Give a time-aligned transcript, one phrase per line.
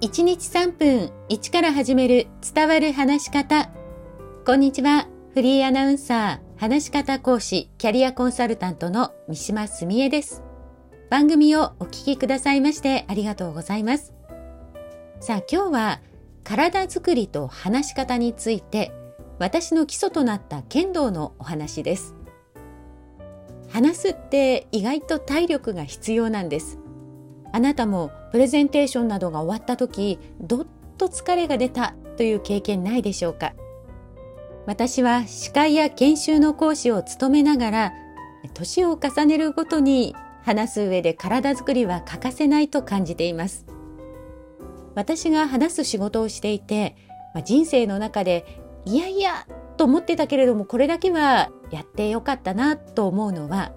[0.00, 3.68] 1日3分1から始める伝わる話し方。
[4.46, 5.08] こんにちは。
[5.34, 10.44] フリーアナウンサー、話し方講師、キャリアコンサルタントの三島澄江です。
[11.10, 14.14] 番組をお聞きくださいましてありがとうございます。
[15.18, 16.00] さあ今日は
[16.44, 18.92] 体づくりと話し方について
[19.40, 22.14] 私の基礎となった剣道のお話です。
[23.68, 26.78] 話すって意外と体力が必要なんです。
[27.52, 30.66] あなたもプレゼンテーションなどが終わった時どっ
[30.96, 33.54] と疲れが出たという経験ないでしょうか？
[34.66, 37.92] 私は司会や研修の講師を務めながら
[38.54, 43.66] 年を重ねるごとに話す上で体づくりは欠かせないと感じています。
[44.94, 46.96] 私が話す仕事をしていて
[47.44, 48.44] 人生の中で
[48.84, 53.72] いやいやと思ってたけれどもこれだけはやってよかったなと思うのは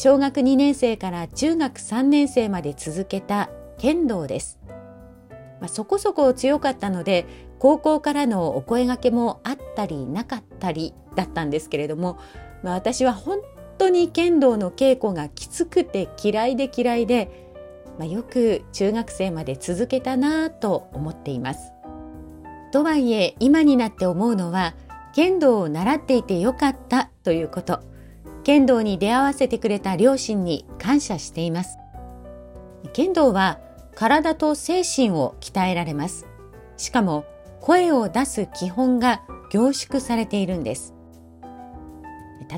[0.00, 4.60] 小学2年生から中学3年生まで続けた剣道です。
[5.60, 7.26] まあ、そこそこ強かったので
[7.58, 12.16] 高校からのお声がけもあったりなかったりだったんですけれども、
[12.62, 13.40] まあ、私は本
[13.76, 17.50] 当に剣道の稽古がきつくて嫌いで嫌いで、
[17.98, 21.72] まあ、よく中学生まで続けたなぁと思っています。
[22.70, 24.76] とはいえ今になって思うのは
[25.12, 27.80] 剣道を習っていてよかったということ。
[28.48, 31.76] 剣道に出会わせてくれた両親に感謝しています。
[32.94, 33.58] 剣道は
[33.94, 36.26] 体と精神を鍛えられます。
[36.78, 37.26] しかも
[37.60, 39.20] 声を出す基本が
[39.52, 40.94] 凝縮されているんです。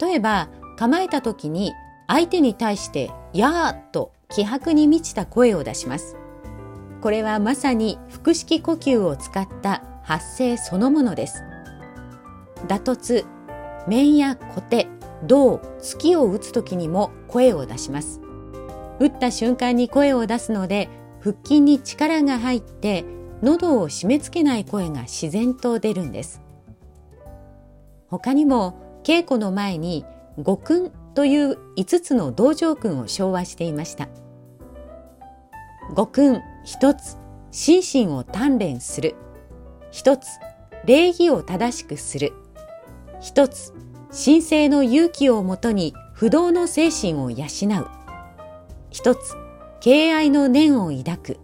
[0.00, 1.74] 例えば構えた時に
[2.08, 6.16] 相手に対して「やー」と気迫に満ちた声を出します。
[7.02, 11.42] これはまさに腹式呼吸を使った発声そのものです。
[12.68, 13.26] 打突、
[13.86, 14.88] 面や小手、
[15.26, 18.20] 銅、月を打つ時にも声を出します。
[19.00, 20.88] 打った瞬間に声を出すので、
[21.20, 23.04] 腹筋に力が入って、
[23.42, 26.40] 喉を締め付けない声が自然と出るんです。
[28.08, 30.04] 他にも、稽古の前に、
[30.38, 34.08] 五訓という5つの道場訓を昭和していました。
[35.94, 37.18] 五訓一つ、
[37.50, 39.14] 心身を鍛錬する。
[39.90, 40.26] 一つ、
[40.84, 42.32] 礼儀を正しくする。
[43.20, 43.72] 一つ、
[44.16, 47.46] 神聖の勇気をもとに不動の精神を養
[47.82, 47.88] う。
[48.90, 49.34] 一つ、
[49.80, 51.38] 敬愛の念を抱く。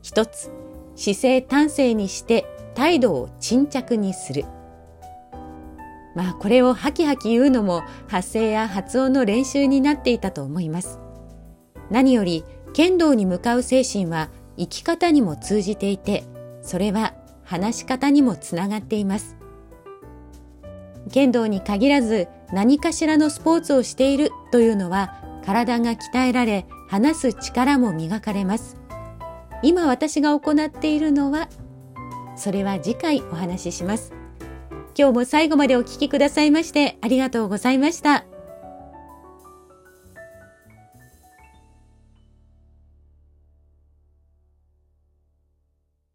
[0.00, 0.52] 一つ、
[0.94, 2.46] 姿勢端正にして
[2.76, 4.44] 態度を沈着にする。
[6.14, 11.00] まあこれをハキハキ言うのも発声や発音の練習になっていたと思います。
[11.90, 16.22] 何より剣道に向かう精神は生き方にも通じていて、
[16.62, 19.39] それは話し方にもつながっています。
[21.10, 28.76] 剣道に限らず何かしらのスポーツをしているというのは体が鍛えられ話す力も磨かれます。
[29.62, 31.48] 今私が行っているのは
[32.36, 34.12] それは次回お話しします。
[34.98, 38.29] 今日も最後までお聴きくださいましてありがとうございました。